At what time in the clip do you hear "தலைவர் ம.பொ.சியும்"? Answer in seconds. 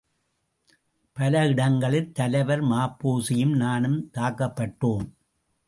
2.11-3.55